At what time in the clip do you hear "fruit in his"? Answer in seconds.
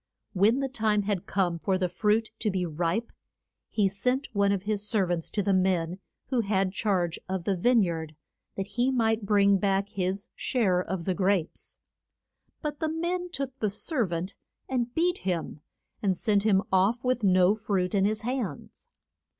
17.53-18.21